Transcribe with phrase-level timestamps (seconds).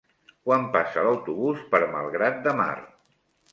[0.47, 2.73] Quan passa l'autobús per Malgrat de Mar?